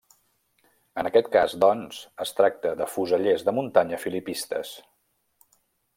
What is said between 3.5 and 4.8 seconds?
de muntanya filipistes.